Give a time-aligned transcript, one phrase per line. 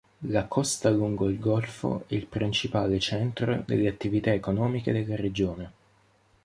[0.31, 5.71] La costa lungo il golfo è il principale centro delle attività economiche della regione.